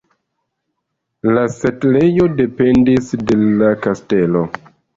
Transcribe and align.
La 1.35 1.43
setlejo 1.59 2.27
dependis 2.41 3.15
de 3.29 3.39
la 3.61 3.73
kastelo. 3.87 4.47